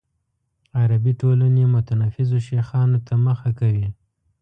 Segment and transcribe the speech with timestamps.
[0.79, 3.87] عربي ټولنې متنفذو شیخانو ته مخه کوي.